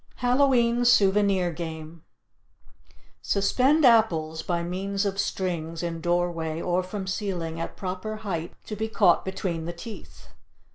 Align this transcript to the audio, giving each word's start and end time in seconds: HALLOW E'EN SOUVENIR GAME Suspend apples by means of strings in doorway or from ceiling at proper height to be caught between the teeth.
HALLOW 0.15 0.55
E'EN 0.55 0.83
SOUVENIR 0.83 1.51
GAME 1.51 2.03
Suspend 3.21 3.85
apples 3.85 4.41
by 4.41 4.63
means 4.63 5.05
of 5.05 5.19
strings 5.19 5.83
in 5.83 6.01
doorway 6.01 6.59
or 6.59 6.81
from 6.81 7.05
ceiling 7.05 7.59
at 7.59 7.77
proper 7.77 8.15
height 8.25 8.51
to 8.65 8.75
be 8.75 8.87
caught 8.87 9.23
between 9.23 9.65
the 9.65 9.73
teeth. 9.73 10.29